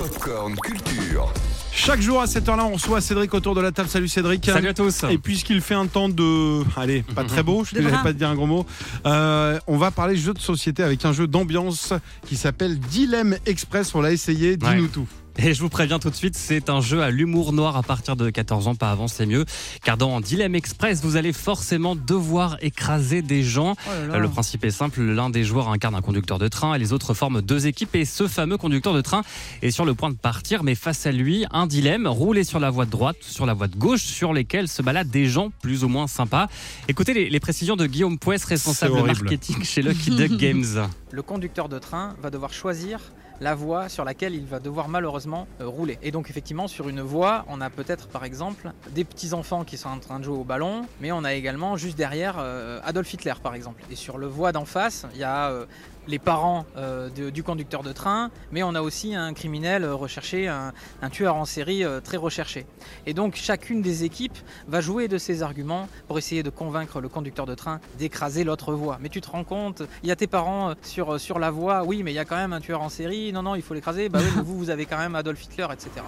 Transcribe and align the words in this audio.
Popcorn 0.00 0.56
Culture. 0.64 1.30
Chaque 1.74 2.00
jour 2.00 2.22
à 2.22 2.26
cette 2.26 2.48
heure-là, 2.48 2.64
on 2.64 2.72
reçoit 2.72 3.02
Cédric 3.02 3.34
autour 3.34 3.54
de 3.54 3.60
la 3.60 3.70
table. 3.70 3.90
Salut 3.90 4.08
Cédric. 4.08 4.46
Salut 4.46 4.68
à 4.68 4.72
tous. 4.72 5.04
Et 5.10 5.18
puisqu'il 5.18 5.60
fait 5.60 5.74
un 5.74 5.86
temps 5.88 6.08
de. 6.08 6.62
Allez, 6.74 7.02
pas 7.02 7.22
très 7.24 7.42
beau, 7.42 7.64
je 7.64 7.76
ne 7.78 7.82
vais 7.82 7.90
pas 7.90 8.04
te 8.14 8.16
dire 8.16 8.30
un 8.30 8.34
gros 8.34 8.46
mot. 8.46 8.64
Euh, 9.04 9.58
on 9.66 9.76
va 9.76 9.90
parler 9.90 10.16
jeu 10.16 10.32
de 10.32 10.38
société 10.38 10.82
avec 10.82 11.04
un 11.04 11.12
jeu 11.12 11.26
d'ambiance 11.26 11.92
qui 12.26 12.36
s'appelle 12.36 12.78
Dilemme 12.80 13.36
Express. 13.44 13.94
On 13.94 14.00
l'a 14.00 14.12
essayé, 14.12 14.56
dis-nous 14.56 14.84
Ouais. 14.84 14.88
tout. 14.88 15.06
Et 15.42 15.54
je 15.54 15.62
vous 15.62 15.70
préviens 15.70 15.98
tout 15.98 16.10
de 16.10 16.14
suite, 16.14 16.36
c'est 16.36 16.68
un 16.68 16.82
jeu 16.82 17.02
à 17.02 17.10
l'humour 17.10 17.54
noir 17.54 17.74
à 17.74 17.82
partir 17.82 18.14
de 18.14 18.28
14 18.28 18.68
ans, 18.68 18.74
pas 18.74 18.90
avant, 18.90 19.08
c'est 19.08 19.24
mieux. 19.24 19.46
Car 19.82 19.96
dans 19.96 20.20
Dilemme 20.20 20.54
Express, 20.54 21.00
vous 21.00 21.16
allez 21.16 21.32
forcément 21.32 21.96
devoir 21.96 22.58
écraser 22.60 23.22
des 23.22 23.42
gens. 23.42 23.74
Oh 23.86 24.18
Le 24.18 24.28
principe 24.28 24.66
est 24.66 24.70
simple, 24.70 25.00
l'un 25.00 25.30
des 25.30 25.42
joueurs 25.44 25.70
incarne 25.70 25.94
un 25.94 26.02
conducteur 26.02 26.38
de 26.38 26.48
train 26.48 26.74
et 26.74 26.78
les 26.78 26.92
autres 26.92 27.14
forment 27.14 27.40
deux 27.40 27.66
équipes 27.66 27.94
et 27.94 28.04
ce 28.04 28.28
fameux 28.28 28.58
conducteur 28.58 28.92
de 28.92 29.00
train 29.00 29.22
est 29.62 29.70
sur 29.70 29.86
le 29.86 29.94
point 29.94 30.10
de 30.10 30.14
partir 30.14 30.62
mais 30.62 30.74
face 30.74 31.06
à 31.06 31.12
lui, 31.12 31.46
un 31.52 31.66
dilemme, 31.66 32.06
rouler 32.06 32.44
sur 32.44 32.60
la 32.60 32.68
voie 32.68 32.84
de 32.84 32.90
droite, 32.90 33.16
sur 33.22 33.46
la 33.46 33.54
voie 33.54 33.68
de 33.68 33.76
gauche 33.76 34.02
sur 34.02 34.34
lesquelles 34.34 34.68
se 34.68 34.82
baladent 34.82 35.08
des 35.08 35.24
gens 35.24 35.50
plus 35.62 35.84
ou 35.84 35.88
moins 35.88 36.06
sympas. 36.06 36.48
Écoutez 36.86 37.14
les, 37.14 37.30
les 37.30 37.40
précisions 37.40 37.76
de 37.76 37.86
Guillaume 37.86 38.18
Pouès, 38.18 38.44
responsable 38.44 39.02
marketing 39.06 39.64
chez 39.64 39.80
Lucky 39.80 40.10
Duck 40.10 40.32
Games. 40.36 40.86
le 41.10 41.22
conducteur 41.22 41.70
de 41.70 41.78
train 41.78 42.14
va 42.20 42.28
devoir 42.28 42.52
choisir 42.52 43.00
la 43.40 43.54
voie 43.54 43.88
sur 43.88 44.04
laquelle 44.04 44.34
il 44.34 44.46
va 44.46 44.60
devoir 44.60 44.88
malheureusement 44.88 45.46
euh, 45.60 45.66
rouler. 45.66 45.98
Et 46.02 46.10
donc 46.10 46.30
effectivement 46.30 46.68
sur 46.68 46.88
une 46.88 47.00
voie, 47.00 47.44
on 47.48 47.60
a 47.60 47.70
peut-être 47.70 48.08
par 48.08 48.24
exemple 48.24 48.72
des 48.90 49.04
petits 49.04 49.32
enfants 49.32 49.64
qui 49.64 49.76
sont 49.76 49.88
en 49.88 49.98
train 49.98 50.18
de 50.18 50.24
jouer 50.24 50.36
au 50.36 50.44
ballon, 50.44 50.86
mais 51.00 51.12
on 51.12 51.24
a 51.24 51.34
également 51.34 51.76
juste 51.76 51.96
derrière 51.96 52.36
euh, 52.38 52.80
Adolf 52.84 53.12
Hitler 53.12 53.34
par 53.42 53.54
exemple. 53.54 53.82
Et 53.90 53.96
sur 53.96 54.18
le 54.18 54.26
voie 54.26 54.52
d'en 54.52 54.64
face, 54.64 55.06
il 55.14 55.20
y 55.20 55.24
a 55.24 55.50
euh, 55.50 55.66
les 56.08 56.18
parents 56.18 56.66
euh, 56.76 57.08
du 57.08 57.42
conducteur 57.42 57.82
de 57.82 57.92
train, 57.92 58.30
mais 58.52 58.62
on 58.62 58.74
a 58.74 58.82
aussi 58.82 59.14
un 59.14 59.32
criminel 59.32 59.84
euh, 59.84 59.94
recherché, 59.94 60.48
un, 60.48 60.72
tueur 61.10 61.36
en 61.36 61.44
série 61.44 61.84
euh, 61.84 62.00
très 62.00 62.16
recherché. 62.16 62.66
Et 63.06 63.14
donc 63.14 63.36
chacune 63.36 63.82
des 63.82 64.04
équipes 64.04 64.36
va 64.68 64.80
jouer 64.80 65.08
de 65.08 65.18
ses 65.18 65.42
arguments 65.42 65.88
pour 66.08 66.18
essayer 66.18 66.42
de 66.42 66.50
convaincre 66.50 67.00
le 67.00 67.08
conducteur 67.08 67.46
de 67.46 67.54
train 67.54 67.80
d'écraser 67.98 68.44
l'autre 68.44 68.72
voie. 68.72 68.98
Mais 69.00 69.08
tu 69.08 69.20
te 69.20 69.30
rends 69.30 69.44
compte, 69.44 69.82
il 70.02 70.08
y 70.08 70.12
a 70.12 70.16
tes 70.16 70.26
parents 70.26 70.74
sur, 70.82 71.20
sur 71.20 71.38
la 71.38 71.50
voie, 71.50 71.84
oui, 71.84 72.02
mais 72.02 72.12
il 72.12 72.16
y 72.16 72.20
a 72.20 72.24
quand 72.24 72.36
même 72.36 72.52
un 72.52 72.60
tueur 72.60 72.82
en 72.82 72.88
série, 72.88 73.32
non, 73.32 73.42
non, 73.42 73.54
il 73.54 73.62
faut 73.62 73.74
l'écraser, 73.74 74.08
bah 74.08 74.20
oui, 74.22 74.30
mais 74.36 74.42
vous, 74.42 74.58
vous 74.58 74.70
avez 74.70 74.86
quand 74.86 74.98
même 74.98 75.14
Adolf 75.14 75.42
Hitler, 75.44 75.66
etc. 75.72 76.02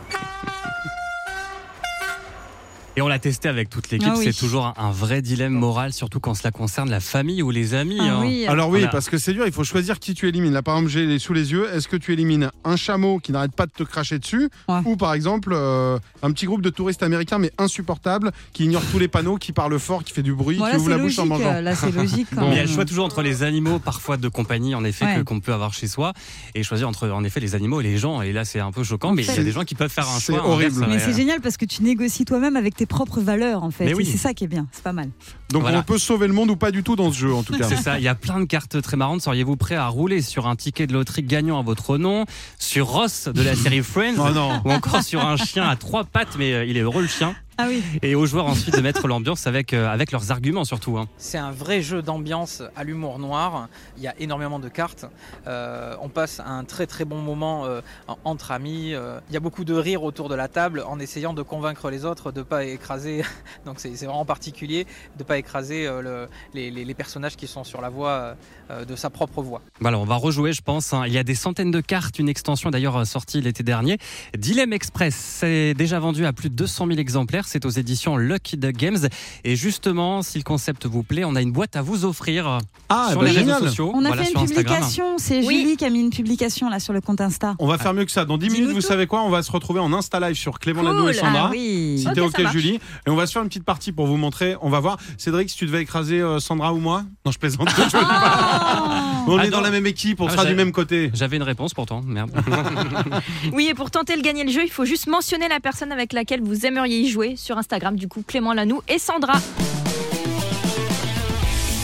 Et 2.94 3.00
on 3.00 3.08
l'a 3.08 3.18
testé 3.18 3.48
avec 3.48 3.70
toute 3.70 3.90
l'équipe, 3.90 4.10
Ah 4.12 4.18
oui. 4.18 4.24
c'est 4.24 4.38
toujours 4.38 4.74
un, 4.76 4.90
vrai 4.90 5.22
dilemme 5.22 5.54
moral, 5.54 5.94
surtout 5.94 6.20
quand 6.20 6.34
cela 6.34 6.50
concerne 6.50 6.90
la 6.90 7.00
famille 7.00 7.40
ou 7.42 7.50
les 7.50 7.72
amis. 7.72 7.96
Ah 7.98 8.16
hein. 8.16 8.20
oui, 8.20 8.44
Alors 8.46 8.68
oui, 8.68 8.80
Voilà. 8.80 8.92
parce 8.92 9.08
que 9.08 9.16
c'est 9.16 9.32
dur, 9.32 9.46
il 9.46 9.52
faut 9.52 9.64
choisir 9.64 9.98
qui 9.98 10.12
tu 10.12 10.28
élimines. 10.28 10.52
Là, 10.52 10.60
par 10.60 10.76
exemple, 10.76 10.92
j'ai 10.92 11.06
les- 11.06 11.18
sous 11.18 11.32
les 11.32 11.52
yeux. 11.52 11.66
Est-ce 11.74 11.88
que 11.88 11.96
tu 11.96 12.12
élimines 12.12 12.50
un 12.64 12.76
chameau 12.76 13.18
qui 13.18 13.32
n'arrête 13.32 13.52
pas 13.56 13.64
de 13.64 13.70
te 13.72 13.82
cracher 13.82 14.18
dessus 14.18 14.50
Ouais. 14.68 14.80
Ou 14.84 14.96
par 14.96 15.14
exemple, 15.14 15.52
euh, 15.54 15.98
un 16.22 16.30
petit 16.32 16.44
groupe 16.44 16.60
de 16.60 16.68
touristes 16.68 17.02
américains, 17.02 17.38
mais 17.38 17.50
insupportables, 17.56 18.30
qui 18.52 18.64
ignore 18.66 18.82
tous 18.92 18.98
les 18.98 19.08
panneaux, 19.08 19.36
qui 19.38 19.52
parle 19.52 19.78
fort, 19.78 20.04
qui 20.04 20.12
fait 20.12 20.22
du 20.22 20.34
bruit, 20.34 20.56
Voilà, 20.58 20.74
qui 20.74 20.80
ouvre 20.80 20.90
c'est 20.90 20.96
la 20.96 21.02
bouche 21.02 21.18
en 21.18 21.24
mangeant 21.24 21.60
Là, 21.62 21.74
c'est 21.74 21.92
logique. 21.94 22.26
quand 22.34 22.42
Mais 22.48 22.56
il 22.56 22.56
y 22.56 22.60
a 22.60 22.64
le 22.64 22.68
choix 22.68 22.84
toujours 22.84 23.06
entre 23.06 23.22
les 23.22 23.42
animaux, 23.42 23.78
parfois 23.78 24.18
de 24.18 24.28
compagnie, 24.28 24.74
en 24.74 24.84
effet, 24.84 25.06
Ouais. 25.06 25.24
qu'on 25.24 25.40
peut 25.40 25.54
avoir 25.54 25.72
chez 25.72 25.86
soi, 25.88 26.12
et 26.54 26.62
choisir 26.62 26.88
entre, 26.90 27.08
en 27.08 27.24
effet, 27.24 27.40
les 27.40 27.54
animaux 27.54 27.80
et 27.80 27.84
les 27.84 27.96
gens. 27.96 28.20
Et 28.20 28.32
là, 28.34 28.44
c'est 28.44 28.60
un 28.60 28.70
peu 28.70 28.84
choquant, 28.84 29.12
mais 29.14 29.22
il 29.24 29.34
y 29.34 29.38
a 29.38 29.42
des 29.42 29.50
gens 29.52 29.64
qui 29.64 29.74
peuvent 29.74 29.90
faire 29.90 30.08
un 30.10 30.20
c'est 30.20 30.34
choix. 30.34 30.46
horrible. 30.46 30.84
Mais 30.90 30.98
c'est 30.98 31.14
génial 31.16 31.40
parce 31.40 31.56
que 31.56 31.64
tu 31.64 31.82
négocies 31.82 32.26
toi-même 32.26 32.54
avec 32.56 32.74
tes 32.76 32.81
propres 32.86 33.20
valeurs 33.20 33.62
en 33.62 33.70
fait. 33.70 33.92
Oui. 33.94 34.04
C'est 34.04 34.18
ça 34.18 34.34
qui 34.34 34.44
est 34.44 34.48
bien, 34.48 34.66
c'est 34.72 34.82
pas 34.82 34.92
mal. 34.92 35.10
Donc 35.50 35.62
Voilà. 35.62 35.78
on 35.80 35.82
peut 35.82 35.98
sauver 35.98 36.26
le 36.26 36.32
monde 36.32 36.50
ou 36.50 36.56
pas 36.56 36.70
du 36.70 36.82
tout 36.82 36.96
dans 36.96 37.12
ce 37.12 37.18
jeu, 37.18 37.34
en 37.34 37.42
tout 37.42 37.56
cas. 37.56 37.68
C'est 37.68 37.76
ça, 37.76 37.98
il 37.98 38.04
y 38.04 38.08
a 38.08 38.14
plein 38.14 38.40
de 38.40 38.44
cartes 38.46 38.80
très 38.82 38.96
marrantes. 38.96 39.20
Seriez-vous 39.22 39.56
prêt 39.56 39.74
à 39.76 39.86
rouler 39.88 40.22
sur 40.22 40.46
un 40.46 40.56
ticket 40.56 40.86
de 40.86 40.92
loterie 40.92 41.22
gagnant 41.22 41.58
à 41.58 41.62
votre 41.62 41.98
nom, 41.98 42.24
sur 42.58 42.86
Ross 42.88 43.28
de 43.28 43.42
la 43.42 43.54
série 43.54 43.82
Friends, 43.82 44.14
Oh 44.18 44.30
non. 44.30 44.60
ou 44.64 44.72
encore 44.72 45.02
sur 45.02 45.24
un 45.24 45.36
chien 45.36 45.68
à 45.68 45.76
trois 45.76 46.04
pattes, 46.04 46.36
mais 46.38 46.52
euh, 46.54 46.64
il 46.64 46.76
est 46.76 46.80
heureux 46.80 47.02
le 47.02 47.08
chien? 47.08 47.34
Ah 47.64 47.66
oui. 47.68 47.82
Et 48.02 48.14
aux 48.14 48.26
joueurs 48.26 48.46
ensuite 48.46 48.74
de 48.74 48.80
mettre 48.80 49.06
l'ambiance 49.06 49.46
avec, 49.46 49.72
euh, 49.72 49.88
avec 49.88 50.10
leurs 50.10 50.30
arguments 50.32 50.64
surtout. 50.64 50.98
hein. 50.98 51.06
C'est 51.16 51.38
un 51.38 51.52
vrai 51.52 51.80
jeu 51.80 52.02
d'ambiance 52.02 52.62
à 52.74 52.82
l'humour 52.82 53.18
noir. 53.20 53.68
Il 53.96 54.02
y 54.02 54.08
a 54.08 54.14
énormément 54.18 54.58
de 54.58 54.68
cartes. 54.68 55.06
Euh, 55.46 55.94
on 56.00 56.08
passe 56.08 56.40
un 56.44 56.64
très 56.64 56.86
très 56.86 57.04
bon 57.04 57.18
moment 57.20 57.64
euh, 57.66 57.80
en- 58.08 58.18
entre 58.24 58.50
amis. 58.50 58.88
Il 59.28 59.32
y 59.34 59.36
a 59.36 59.40
beaucoup 59.40 59.64
de 59.64 59.74
rire 59.74 60.02
autour 60.02 60.28
de 60.28 60.34
la 60.34 60.48
table 60.48 60.82
en 60.86 60.98
essayant 60.98 61.34
de 61.34 61.42
convaincre 61.42 61.88
les 61.90 62.04
autres 62.04 62.32
de 62.32 62.40
ne 62.40 62.44
pas 62.44 62.64
écraser. 62.64 63.22
Donc 63.66 63.76
c'est 63.78 63.90
vraiment 63.90 64.24
particulier 64.24 64.84
de 65.16 65.22
ne 65.22 65.24
pas 65.24 65.38
écraser 65.38 65.86
euh, 65.86 66.02
le- 66.02 66.28
les, 66.54 66.70
les- 66.70 66.84
les 66.84 66.94
personnages 66.94 67.36
qui 67.36 67.46
sont 67.46 67.64
sur 67.64 67.80
la 67.80 67.88
voie 67.90 68.34
euh, 68.70 68.84
de 68.84 68.96
sa 68.96 69.08
propre 69.10 69.42
voie. 69.42 69.62
Voilà, 69.80 69.98
on 69.98 70.04
va 70.04 70.16
rejouer, 70.16 70.52
je 70.52 70.62
pense. 70.62 70.92
hein. 70.92 71.04
Il 71.06 71.12
y 71.12 71.18
a 71.18 71.24
des 71.24 71.34
centaines 71.36 71.70
de 71.70 71.80
cartes, 71.80 72.18
une 72.18 72.28
extension 72.28 72.70
d'ailleurs 72.70 73.06
sortie 73.06 73.40
l'été 73.40 73.62
dernier. 73.62 73.98
Dilemme 74.36 74.72
Express, 74.72 75.14
c'est 75.14 75.74
déjà 75.74 75.98
vendu 76.00 76.26
à 76.26 76.32
plus 76.32 76.48
de 76.50 76.54
200 76.54 76.86
000 76.88 76.98
exemplaires. 76.98 77.46
C'est 77.52 77.66
aux 77.66 77.70
éditions 77.70 78.16
Lucky 78.16 78.56
Duck 78.56 78.74
Games. 78.76 78.96
Et 79.44 79.56
justement, 79.56 80.22
si 80.22 80.38
le 80.38 80.42
concept 80.44 80.86
vous 80.86 81.02
plaît, 81.02 81.24
on 81.24 81.36
a 81.36 81.42
une 81.42 81.52
boîte 81.52 81.76
à 81.76 81.82
vous 81.82 82.06
offrir 82.06 82.58
Ah, 82.88 83.08
sur 83.10 83.20
bah, 83.20 83.26
les 83.26 83.32
génial. 83.32 83.56
réseaux 83.56 83.66
sociaux. 83.66 83.92
On 83.94 84.04
a 84.06 84.08
voilà, 84.08 84.24
fait 84.24 84.32
une 84.32 84.46
publication, 84.46 85.04
c'est 85.18 85.44
Oui. 85.44 85.58
Julie 85.60 85.76
qui 85.76 85.84
a 85.84 85.90
mis 85.90 86.00
une 86.00 86.08
publication 86.08 86.70
là 86.70 86.80
sur 86.80 86.94
le 86.94 87.02
compte 87.02 87.20
Insta. 87.20 87.54
On 87.58 87.66
va 87.66 87.76
faire 87.76 87.92
mieux 87.92 88.06
que 88.06 88.10
ça. 88.10 88.24
Dans 88.24 88.38
10 88.38 88.46
Dis-nous 88.46 88.58
minutes, 88.60 88.74
vous 88.74 88.80
tout. 88.80 88.86
savez 88.86 89.06
quoi? 89.06 89.22
On 89.22 89.28
va 89.28 89.42
se 89.42 89.52
retrouver 89.52 89.80
en 89.80 89.92
Insta 89.92 90.18
Live 90.18 90.34
sur 90.36 90.58
Clément 90.58 90.80
Lano 90.82 91.02
et 91.08 91.12
Cool. 91.12 91.14
Sandra. 91.20 91.44
Ah 91.48 91.50
oui. 91.50 91.96
Si 92.00 92.08
Ok, 92.08 92.14
t'es 92.14 92.20
ok. 92.22 92.50
Julie. 92.52 92.80
Et 93.06 93.10
on 93.10 93.16
va 93.16 93.26
se 93.26 93.32
faire 93.32 93.42
une 93.42 93.48
petite 93.48 93.64
partie 93.64 93.92
pour 93.92 94.06
vous 94.06 94.16
montrer. 94.16 94.56
On 94.62 94.70
va 94.70 94.80
voir. 94.80 94.96
Cédric, 95.18 95.50
si 95.50 95.56
tu 95.58 95.66
devais 95.66 95.82
écraser 95.82 96.20
euh, 96.22 96.38
Sandra 96.40 96.72
ou 96.72 96.78
moi? 96.78 97.04
Non, 97.26 97.32
je 97.32 97.38
plaisante. 97.38 97.68
Je 97.76 97.90
pas. 97.90 99.24
On 99.28 99.36
Ah 99.38 99.44
est 99.46 99.50
dans 99.50 99.60
la 99.60 99.70
même 99.70 99.86
équipe, 99.86 100.20
on 100.22 100.26
Ah, 100.28 100.30
sera 100.32 100.44
du 100.46 100.54
même 100.54 100.72
côté. 100.72 101.10
J'avais 101.12 101.36
une 101.36 101.42
réponse 101.42 101.74
pourtant, 101.74 102.00
merde. 102.02 102.30
Oui, 103.52 103.68
et 103.68 103.74
pour 103.74 103.90
tenter 103.90 104.16
de 104.16 104.22
gagner 104.22 104.44
le 104.44 104.50
jeu, 104.50 104.62
il 104.64 104.70
faut 104.70 104.84
juste 104.84 105.06
mentionner 105.06 105.48
la 105.48 105.60
personne 105.60 105.92
avec 105.92 106.12
laquelle 106.12 106.40
vous 106.42 106.64
aimeriez 106.66 107.00
y 107.00 107.08
jouer 107.10 107.31
sur 107.36 107.58
Instagram, 107.58 107.96
du 107.96 108.08
coup 108.08 108.22
Clément 108.26 108.52
Lanoux 108.52 108.82
et 108.88 108.98
Sandra. 108.98 109.34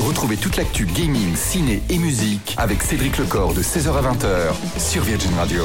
Retrouvez 0.01 0.37
toute 0.37 0.57
l'actu 0.57 0.87
gaming, 0.87 1.35
ciné 1.37 1.83
et 1.91 1.99
musique 1.99 2.55
avec 2.57 2.83
Cédric 2.83 3.19
Lecor 3.19 3.53
de 3.53 3.63
16h 3.63 3.89
à 3.89 4.13
20h 4.13 4.81
sur 4.81 5.03
Virgin 5.03 5.35
Radio. 5.35 5.65